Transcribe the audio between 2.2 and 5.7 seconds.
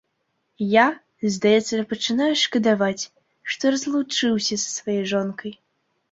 шкадаваць, што разлучыўся са сваёй жонкай.